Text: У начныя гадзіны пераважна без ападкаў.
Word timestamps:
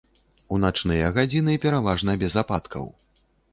У 0.55 0.57
начныя 0.63 1.11
гадзіны 1.17 1.53
пераважна 1.67 2.19
без 2.25 2.41
ападкаў. 2.45 2.93